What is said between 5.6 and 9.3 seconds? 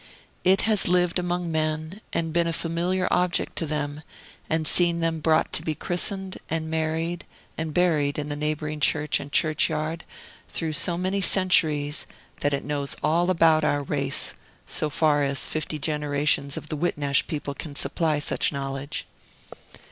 be christened and married and buried in the neighboring church